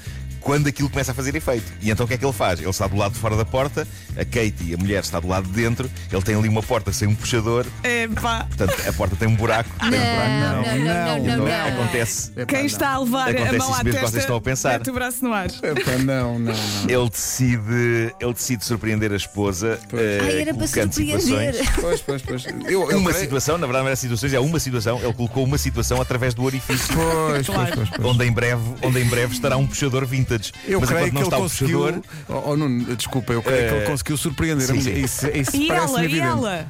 quando 0.48 0.66
aquilo 0.66 0.88
começa 0.88 1.12
a 1.12 1.14
fazer 1.14 1.34
efeito. 1.36 1.64
E 1.82 1.90
então 1.90 2.04
o 2.04 2.08
que 2.08 2.14
é 2.14 2.16
que 2.16 2.24
ele 2.24 2.32
faz? 2.32 2.58
Ele 2.58 2.70
está 2.70 2.86
do 2.86 2.96
lado 2.96 3.12
de 3.12 3.18
fora 3.18 3.36
da 3.36 3.44
porta, 3.44 3.86
a 4.16 4.24
Katie, 4.24 4.72
a 4.74 4.78
mulher, 4.78 5.00
está 5.02 5.20
do 5.20 5.28
lado 5.28 5.46
de 5.46 5.52
dentro, 5.52 5.90
ele 6.10 6.22
tem 6.22 6.34
ali 6.34 6.48
uma 6.48 6.62
porta 6.62 6.90
sem 6.90 7.06
um 7.06 7.14
puxador, 7.14 7.66
É 7.82 8.08
pá. 8.08 8.46
portanto 8.48 8.88
a 8.88 8.92
porta 8.94 9.14
tem 9.16 9.28
um 9.28 9.34
buraco. 9.36 9.68
Não, 9.82 9.90
tem 9.90 10.00
um 10.00 10.02
buraco. 10.02 10.30
não, 10.30 10.62
não, 10.62 10.64
não, 10.64 11.18
não, 11.18 11.18
Então 11.18 11.44
não. 11.44 11.68
acontece. 11.82 12.30
Epá, 12.34 12.46
Quem 12.46 12.58
não. 12.60 12.66
está 12.66 12.88
a 12.94 12.98
levar 13.00 13.28
a 13.28 13.30
Acontece 13.30 13.58
mão 13.58 13.70
isso 13.70 13.80
à 13.80 13.84
mesmo 13.84 13.84
que 13.84 13.90
testa 13.92 14.10
vocês 14.10 14.22
estão 14.24 14.36
a 14.36 14.40
pensar. 14.40 14.72
mete 14.78 14.90
o 14.90 14.94
braço 14.94 15.22
no 15.24 15.32
ar. 15.34 15.46
Epá, 15.48 15.92
não, 16.02 16.38
não, 16.38 16.52
não. 16.54 16.54
Ele 16.88 17.10
decide, 17.10 18.14
ele 18.18 18.32
decide 18.32 18.64
surpreender 18.64 19.12
a 19.12 19.16
esposa, 19.16 19.78
eh, 19.92 20.18
Ai, 20.22 20.40
era 20.42 20.54
para 20.54 20.66
surpreender. 20.66 21.20
situações. 21.20 21.68
Pois, 21.80 22.00
pois, 22.00 22.22
pois. 22.22 22.44
Eu, 22.66 22.90
eu 22.90 22.98
Uma 22.98 23.10
creio- 23.10 23.24
situação, 23.24 23.58
na 23.58 23.66
verdade 23.66 23.82
não 23.82 23.88
era 23.88 23.96
situações, 23.96 24.32
é 24.32 24.40
uma 24.40 24.58
situação. 24.58 24.98
Ele 25.02 25.12
colocou 25.12 25.44
uma 25.44 25.58
situação 25.58 26.00
através 26.00 26.32
do 26.34 26.42
orifício. 26.42 26.94
Pois, 26.94 27.46
pois, 27.46 27.70
pois, 27.74 27.88
pois. 27.90 28.04
Onde 28.06 28.24
em, 28.24 28.32
breve, 28.32 28.62
onde 28.82 29.00
em 29.00 29.04
breve 29.04 29.34
estará 29.34 29.56
um 29.56 29.66
puxador 29.66 30.06
vintage. 30.06 30.37
Eu 30.66 30.80
Mas 30.80 30.88
creio 30.90 31.06
que 31.06 31.12
não 31.12 31.20
ele 31.22 31.26
está 31.26 31.38
o 31.38 31.42
conseguiu. 31.42 31.78
puxador, 31.80 32.02
Oh, 32.28 32.50
oh, 32.50 32.56
Nuno, 32.56 32.96
desculpa, 32.96 33.32
eu 33.32 33.42
creio 33.42 33.68
que 33.68 33.74
Eh, 33.74 33.76
ele 33.78 33.86
conseguiu 33.86 34.16
surpreender 34.16 34.66
sim, 34.66 34.80
sim. 34.80 34.92
Isso, 34.92 35.26
isso 35.28 35.56
E 35.56 35.68
parece 35.68 35.86
ela, 35.92 36.02
e 36.02 36.04
evidente. 36.04 36.26
ela? 36.26 36.68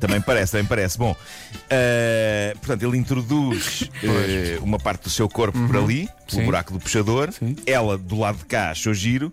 Também 0.00 0.20
parece, 0.20 0.52
também 0.52 0.66
parece. 0.66 0.96
Bom, 0.96 1.14
eh, 1.68 2.54
portanto, 2.58 2.82
ele 2.84 2.96
introduz 2.96 3.88
eh, 4.02 4.58
uma 4.62 4.78
parte 4.78 5.02
do 5.04 5.10
seu 5.10 5.28
corpo 5.28 5.58
por 5.66 5.76
ali, 5.76 6.08
pelo 6.26 6.40
Sim. 6.40 6.44
buraco 6.46 6.72
do 6.72 6.78
puxador. 6.80 7.30
Sim. 7.32 7.54
Ela 7.66 7.98
do 7.98 8.18
lado 8.18 8.38
de 8.38 8.44
cá 8.46 8.70
achou 8.70 8.94
giro. 8.94 9.30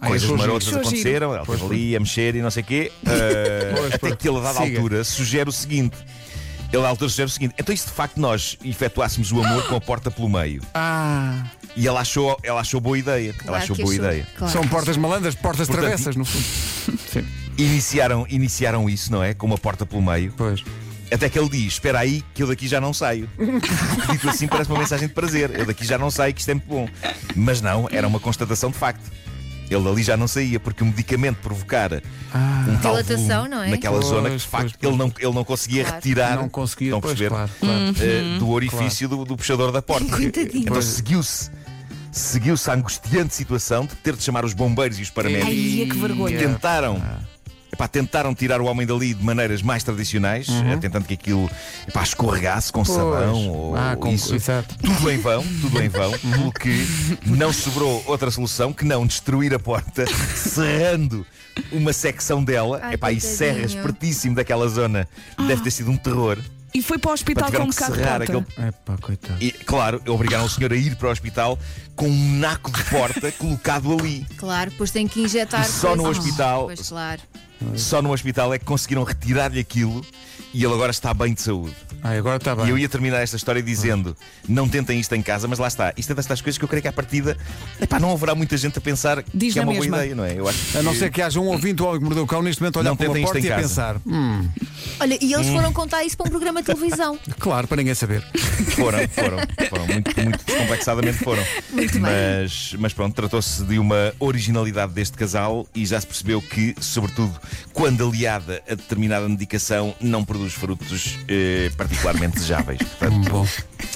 Ah, 0.00 0.08
Coisas 0.08 0.26
giro. 0.28 0.36
marotas 0.38 0.68
Achou 0.68 0.80
aconteceram, 0.80 1.32
ela 1.32 1.42
esteve 1.44 1.64
ali 1.64 1.96
a 1.96 2.00
mexer 2.00 2.34
e 2.34 2.42
não 2.42 2.50
sei 2.50 2.62
o 2.62 2.66
quê. 2.66 2.92
Eh, 3.06 3.72
Pois, 3.76 3.86
até 3.94 3.98
pois. 3.98 4.14
que 4.16 4.28
ele, 4.28 4.38
a 4.38 4.40
dada 4.40 4.58
Siga. 4.60 4.76
altura, 4.78 5.04
sugere 5.04 5.48
o 5.48 5.52
seguinte: 5.52 5.96
Ele 6.74 6.84
à 6.84 6.88
altura 6.88 7.08
sugere 7.08 7.26
o 7.28 7.30
seguinte: 7.32 7.54
então, 7.58 7.72
e 7.74 7.78
se 7.78 7.86
de 7.86 7.92
facto 7.92 8.18
nós 8.18 8.56
efetuássemos 8.64 9.30
o 9.32 9.42
amor 9.42 9.66
com 9.68 9.76
a 9.76 9.80
porta 9.80 10.10
pelo 10.10 10.28
meio? 10.28 10.60
Ah, 10.74 11.44
E 11.76 11.86
ela 11.86 12.00
achou, 12.00 12.36
ela 12.42 12.60
achou 12.60 12.80
boa 12.80 12.98
ideia. 12.98 13.30
ela 13.30 13.42
Claro 13.44 13.62
achou 13.62 13.76
que 13.76 13.82
boa 13.82 13.94
achou. 13.94 14.04
ideia. 14.06 14.26
Claro 14.36 14.52
são 14.52 14.66
portas 14.68 14.96
malandras, 14.96 15.34
portas 15.34 15.66
Portanto, 15.68 15.82
travessas, 15.84 16.16
no 16.16 16.24
fundo. 16.24 16.98
Sim, 17.12 17.24
Iniciaram, 17.56 18.26
iniciaram 18.28 18.90
isso, 18.90 19.12
não 19.12 19.22
é? 19.22 19.32
Com 19.34 19.46
uma 19.46 19.56
porta 19.58 19.86
pelo 19.86 20.02
meio. 20.02 20.32
pois. 20.36 20.62
Até 21.12 21.28
que 21.28 21.38
ele 21.38 21.48
diz: 21.48 21.74
Espera 21.74 22.00
aí, 22.00 22.24
que 22.34 22.42
eu 22.42 22.48
daqui 22.48 22.66
já 22.66 22.80
não 22.80 22.92
saio. 22.92 23.28
Dito 24.10 24.28
assim, 24.28 24.48
parece 24.48 24.68
uma 24.70 24.78
mensagem 24.80 25.06
de 25.06 25.14
prazer. 25.14 25.50
Eu 25.56 25.66
daqui 25.66 25.86
já 25.86 25.96
não 25.96 26.10
saio, 26.10 26.34
que 26.34 26.40
isto 26.40 26.48
é 26.50 26.54
muito 26.54 26.66
bom. 26.66 26.88
Mas 27.36 27.60
não, 27.60 27.86
era 27.92 28.08
uma 28.08 28.18
constatação 28.18 28.70
de 28.70 28.78
facto. 28.78 29.02
Ele 29.70 29.82
dali 29.82 30.02
já 30.02 30.16
não 30.16 30.28
saía, 30.28 30.60
porque 30.60 30.82
o 30.82 30.86
medicamento 30.86 31.36
provocara 31.38 32.02
um 32.68 32.76
tal 32.76 33.02
Dilatação, 33.02 33.48
não 33.48 33.62
é? 33.62 33.70
naquela 33.70 33.96
Pois, 33.96 34.06
zona 34.06 34.30
que 34.30 34.36
de 34.36 34.42
pois, 34.42 34.44
facto 34.44 34.78
pois. 34.78 34.92
Ele, 34.92 34.98
não, 34.98 35.12
ele 35.18 35.32
não 35.34 35.44
conseguia 35.44 35.82
Claro. 35.84 35.96
retirar 35.96 36.36
Não 36.36 36.48
conseguia, 36.48 36.88
estão 36.88 37.00
pois, 37.00 37.12
perceber? 37.14 37.30
claro, 37.34 37.50
claro. 37.60 37.94
Eh, 38.00 38.38
do 38.38 38.50
orifício 38.50 39.08
do, 39.08 39.24
do 39.24 39.36
puxador 39.36 39.72
da 39.72 39.80
porta. 39.82 40.04
Coitadinho. 40.16 40.62
Então 40.64 40.80
seguiu-se. 40.82 41.50
Seguiu-se 42.12 42.70
a 42.70 42.74
angustiante 42.74 43.34
situação 43.34 43.86
de 43.86 43.94
ter 43.96 44.14
de 44.14 44.22
chamar 44.22 44.44
os 44.44 44.52
bombeiros 44.52 44.98
e 45.00 45.02
os 45.02 45.10
paramédicos. 45.10 45.50
Ai, 45.50 45.86
que 45.90 45.96
vergonha. 45.98 46.38
Tentaram. 46.38 47.02
Epá, 47.74 47.88
tentaram 47.88 48.32
tirar 48.32 48.60
o 48.60 48.66
homem 48.66 48.86
dali 48.86 49.12
de 49.12 49.24
maneiras 49.24 49.60
mais 49.60 49.82
tradicionais, 49.82 50.46
eh, 50.48 50.76
tentando 50.76 51.04
que 51.06 51.14
aquilo 51.14 51.50
epá, 51.88 52.04
escorregasse 52.04 52.70
com 52.70 52.84
sabão 52.84 53.48
ou 53.48 53.76
ah, 53.76 53.96
com, 53.98 54.12
isso. 54.12 54.32
Exato. 54.32 54.76
Tudo 54.78 55.10
em 55.10 55.18
vão, 55.18 55.44
tudo 55.60 55.82
em 55.82 55.88
vão, 55.88 56.12
pelo 56.16 56.52
que 56.52 56.86
não 57.26 57.52
sobrou 57.52 58.00
outra 58.06 58.30
solução 58.30 58.72
que 58.72 58.84
não 58.84 59.04
destruir 59.04 59.52
a 59.52 59.58
porta, 59.58 60.04
serrando 60.36 61.26
uma 61.72 61.92
secção 61.92 62.44
dela. 62.44 62.78
Ai, 62.80 62.94
Epá, 62.94 63.10
e 63.10 63.16
coitadinho. 63.16 63.36
serra 63.38 63.66
espertíssimo 63.66 64.36
daquela 64.36 64.68
zona. 64.68 65.08
Deve 65.48 65.62
ter 65.62 65.72
sido 65.72 65.90
um 65.90 65.96
terror. 65.96 66.38
E 66.72 66.80
foi 66.80 66.98
para 66.98 67.10
o 67.10 67.14
hospital 67.14 67.50
com 67.50 67.62
um 67.62 67.66
bocado 67.66 67.96
de 67.96 68.02
aquele 68.02 68.44
Epá, 68.68 68.96
coitado. 69.00 69.42
e, 69.42 69.50
claro, 69.50 70.00
obrigaram 70.08 70.44
o 70.44 70.48
senhor 70.48 70.72
a 70.72 70.76
ir 70.76 70.94
para 70.94 71.08
o 71.08 71.10
hospital 71.10 71.58
com 71.96 72.08
um 72.08 72.38
naco 72.38 72.70
de 72.70 72.84
porta 72.84 73.30
colocado 73.38 73.92
ali. 73.92 74.24
Claro, 74.36 74.70
depois 74.70 74.92
tem 74.92 75.08
que 75.08 75.20
injetar. 75.20 75.62
E 75.62 75.68
só 75.68 75.96
no 75.96 76.08
hospital- 76.08 76.66
Pois 76.66 76.88
claro. 76.88 77.20
Só 77.76 78.00
no 78.02 78.12
hospital 78.12 78.52
é 78.54 78.58
que 78.58 78.64
conseguiram 78.64 79.02
retirar-lhe 79.04 79.60
aquilo 79.60 80.04
e 80.52 80.64
ele 80.64 80.72
agora 80.72 80.90
está 80.90 81.12
bem 81.12 81.34
de 81.34 81.40
saúde. 81.42 81.74
Ah, 82.02 82.10
agora 82.10 82.36
está 82.36 82.52
E 82.52 82.56
bem. 82.56 82.68
eu 82.68 82.78
ia 82.78 82.88
terminar 82.88 83.20
esta 83.22 83.36
história 83.36 83.62
dizendo: 83.62 84.16
não 84.48 84.68
tentem 84.68 85.00
isto 85.00 85.14
em 85.14 85.22
casa, 85.22 85.48
mas 85.48 85.58
lá 85.58 85.66
está. 85.68 85.92
Isto 85.96 86.12
é 86.12 86.14
destas 86.14 86.40
coisas 86.42 86.58
que 86.58 86.64
eu 86.64 86.68
creio 86.68 86.82
que 86.82 86.88
à 86.88 86.92
partida 86.92 87.36
epá, 87.80 87.98
não 87.98 88.12
haverá 88.12 88.34
muita 88.34 88.56
gente 88.56 88.76
a 88.78 88.80
pensar 88.80 89.24
Diz 89.34 89.52
que 89.54 89.58
é 89.58 89.62
uma 89.62 89.72
boa 89.72 89.80
mesma. 89.80 89.96
ideia, 89.98 90.14
não 90.14 90.24
é? 90.24 90.38
Eu 90.38 90.48
acho 90.48 90.78
A 90.78 90.82
não 90.82 90.94
ser 90.94 91.10
que 91.10 91.22
haja 91.22 91.40
um 91.40 91.46
ouvinte 91.46 91.74
do 91.76 91.86
Homem 91.86 91.98
que 91.98 92.04
Mordeu 92.04 92.24
o 92.24 92.26
Cão 92.26 92.42
neste 92.42 92.60
momento 92.60 92.76
a 92.76 92.80
olhar 92.80 92.90
Não 92.90 92.96
para 92.96 93.08
uma 93.10 93.20
porta 93.20 93.38
em 93.38 93.44
e 93.44 93.52
a 93.52 93.56
pensar 93.56 93.96
hum, 94.06 94.48
Olha, 95.00 95.18
e 95.20 95.34
Hum. 95.34 95.38
eles 95.40 95.48
foram 95.48 95.72
contar 95.72 96.04
isso 96.04 96.16
para 96.16 96.26
um 96.26 96.30
programa 96.30 96.60
de 96.62 96.66
televisão. 96.66 97.18
claro, 97.40 97.66
para 97.66 97.78
ninguém 97.78 97.94
saber. 97.94 98.22
foram, 98.76 98.98
foram, 99.08 99.38
foram, 99.68 99.86
muito, 99.86 100.20
muito 100.22 100.44
descomplexadamente 100.44 101.18
foram. 101.18 101.42
Muito 101.70 101.92
bem. 101.94 102.02
mas, 102.02 102.74
mas 102.78 102.92
pronto, 102.92 103.14
tratou-se 103.14 103.64
de 103.64 103.78
uma 103.78 104.12
originalidade 104.20 104.92
deste 104.92 105.16
casal 105.16 105.66
e 105.74 105.84
já 105.86 106.00
se 106.00 106.06
percebeu 106.06 106.40
que, 106.42 106.74
sobretudo 106.80 107.32
quando 107.72 108.06
aliada 108.08 108.62
a 108.68 108.74
determinada 108.74 109.28
medicação, 109.28 109.94
não 110.00 110.24
produz 110.24 110.52
frutos 110.52 111.18
eh, 111.28 111.70
particularmente 111.76 112.34
desejáveis. 112.36 112.78
Portanto, 112.78 113.30
Bom. 113.30 113.46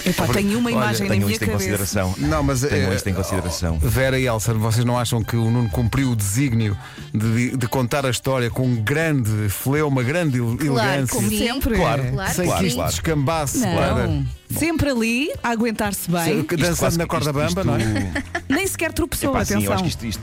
Epá, 0.04 0.26
tenho 0.28 0.58
uma 0.58 0.68
Olha, 0.70 0.76
imagem 0.76 1.08
na 1.08 1.14
tenham 1.14 1.26
minha 1.26 1.32
isto 1.32 1.42
em 1.42 1.46
cabeça. 1.46 1.52
consideração. 1.70 2.14
Não, 2.18 2.42
mas 2.42 2.60
Tenham 2.60 2.92
eh, 2.92 2.96
isto 2.96 3.08
em 3.08 3.14
consideração. 3.14 3.78
Vera 3.78 4.18
e 4.18 4.26
Elsa, 4.26 4.54
vocês 4.54 4.84
não 4.84 4.98
acham 4.98 5.22
que 5.22 5.36
o 5.36 5.50
Nuno 5.50 5.68
cumpriu 5.70 6.10
o 6.12 6.16
desígnio 6.16 6.76
de, 7.12 7.56
de 7.56 7.66
contar 7.68 8.04
a 8.06 8.10
história 8.10 8.50
com 8.50 8.66
um 8.66 8.76
grande 8.76 9.48
fleuma, 9.48 10.02
grande 10.02 10.38
ele- 10.38 10.66
elegância? 10.66 11.16
como 11.16 11.28
sim. 11.28 11.38
sempre. 11.38 11.74
Claro, 11.76 12.04
Claro 12.12 12.32
sem 12.34 12.44
claro, 12.46 12.60
que 12.60 12.66
isto 12.68 12.76
claro. 12.76 12.90
descambasse 12.92 13.58
Não. 13.58 13.74
para. 13.74 14.22
Sempre 14.50 14.90
ali, 14.90 15.30
a 15.42 15.50
aguentar-se 15.50 16.10
bem. 16.10 16.40
Isto 16.40 16.56
Dançando 16.56 16.76
quase 16.78 16.98
na 16.98 17.04
que- 17.04 17.10
corda 17.10 17.44
isto- 17.46 17.54
bamba, 17.54 17.64
não 17.64 17.76
é? 17.76 17.78
isto- 17.82 18.42
Nem 18.48 18.66
sequer 18.66 18.92
tropeçou, 18.92 19.30
Epá, 19.30 19.44
sim, 19.44 19.54
eu 19.54 19.58
atenção. 19.58 19.74
acho 19.74 19.82
que 19.84 19.88
isto, 19.90 20.06
isto, 20.06 20.22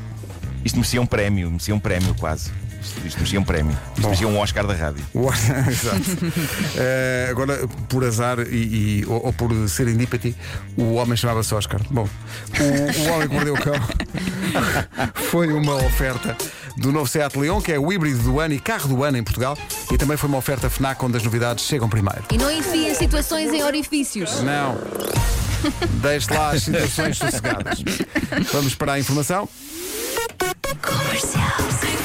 isto 0.64 0.76
merecia 0.78 1.02
um 1.02 1.06
prémio, 1.06 1.50
merecia 1.52 1.76
um 1.76 1.80
prémio 1.80 2.16
quase. 2.16 2.52
Isto, 2.86 3.08
isto 3.08 3.18
merecia 3.18 3.40
um 3.40 3.44
prémio. 3.44 3.78
Isto 3.96 4.02
merecia 4.04 4.28
um 4.28 4.38
Oscar 4.40 4.66
da 4.68 4.74
rádio. 4.74 5.04
O- 5.14 5.30
Exato. 5.70 6.02
Eh, 6.78 7.28
agora, 7.32 7.68
por 7.90 8.04
azar 8.04 8.40
e, 8.40 9.00
e- 9.02 9.06
ou, 9.08 9.26
ou 9.28 9.34
por 9.34 9.52
ser 9.70 9.88
indípati, 9.88 10.36
o 10.78 10.94
homem 10.94 11.18
chamava-se 11.18 11.54
Oscar. 11.54 11.82
Bom, 11.90 12.08
o, 12.60 12.64
o 13.02 13.14
homem 13.14 13.28
que 13.28 13.34
mordeu 13.34 13.54
o 13.56 13.60
cão 13.62 13.74
foi 15.32 15.52
uma 15.52 15.76
oferta 15.76 16.36
do 16.78 16.92
novo 16.92 17.08
Seat 17.08 17.38
Leon, 17.38 17.62
que 17.62 17.72
é 17.72 17.80
o 17.80 17.92
híbrido 17.92 18.20
do 18.24 18.40
ano 18.40 18.54
e 18.54 18.60
carro 18.60 18.88
do 18.90 19.04
ano 19.04 19.18
em 19.18 19.24
Portugal, 19.24 19.58
e 19.92 19.98
também 19.98 20.18
foi 20.18 20.28
uma 20.30 20.38
oferta 20.38 20.70
FNAC 20.70 21.04
onde 21.04 21.18
as 21.18 21.24
novidades 21.24 21.66
chegam 21.66 21.90
primeiro. 21.90 22.24
E 22.32 22.38
não 22.38 22.52
enfiem 22.52 22.94
situações 22.94 23.52
em 23.54 23.64
orifícios. 23.64 24.42
Não. 24.42 24.78
Deixe 26.02 26.32
lá 26.32 26.52
as 26.52 26.64
situações 26.64 27.18
sossegadas. 27.18 27.84
Vamos 28.52 28.76
para 28.76 28.94
a 28.94 29.00
informação. 29.00 29.50
Comercial. 30.82 32.05